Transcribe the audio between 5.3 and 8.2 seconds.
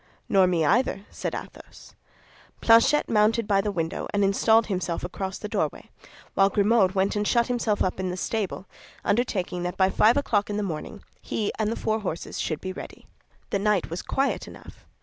the doorway, while Grimaud went and shut himself up in the